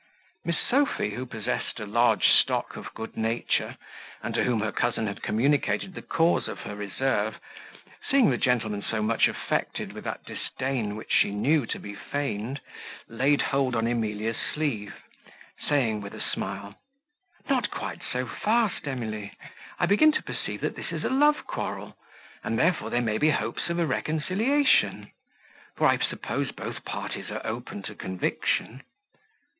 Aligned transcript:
Miss 0.43 0.55
Sophy, 0.59 1.11
who 1.11 1.27
possessed 1.27 1.79
a 1.79 1.85
large 1.85 2.27
stock 2.27 2.75
of 2.75 2.91
good 2.95 3.15
nature, 3.15 3.77
and 4.23 4.33
to 4.33 4.43
whom 4.43 4.61
her 4.61 4.71
cousin 4.71 5.05
had 5.05 5.21
communicated 5.21 5.93
the 5.93 6.01
cause 6.01 6.47
of 6.47 6.61
her 6.61 6.75
reserve, 6.75 7.37
seeing 8.09 8.25
the 8.31 8.31
young 8.31 8.39
gentleman 8.41 8.81
so 8.81 9.03
much 9.03 9.27
affected 9.27 9.93
with 9.93 10.03
that 10.05 10.23
disdain 10.25 10.95
which 10.95 11.11
she 11.11 11.29
knew 11.29 11.67
to 11.67 11.77
be 11.77 11.93
feigned, 11.93 12.61
laid 13.09 13.43
hold 13.43 13.75
on 13.75 13.85
Emilia's 13.85 14.39
sleeve, 14.55 14.95
saying, 15.69 16.01
with 16.01 16.15
a 16.15 16.21
smile, 16.31 16.79
"Not 17.47 17.69
quite 17.69 18.01
so 18.11 18.25
fast, 18.25 18.87
Emily. 18.87 19.33
I 19.79 19.85
begin 19.85 20.11
to 20.13 20.23
perceive 20.23 20.61
that 20.61 20.75
this 20.75 20.91
is 20.91 21.03
a 21.03 21.09
love 21.09 21.45
quarrel, 21.45 21.95
and 22.43 22.57
therefore 22.57 22.89
there 22.89 23.01
may 23.03 23.19
be 23.19 23.29
hopes 23.29 23.69
of 23.69 23.77
a 23.77 23.85
reconciliation; 23.85 25.11
for 25.75 25.85
I 25.85 25.99
suppose 25.99 26.49
both 26.51 26.83
parties 26.85 27.29
are 27.29 27.45
open 27.45 27.83
to 27.83 27.93
conviction." 27.93 28.81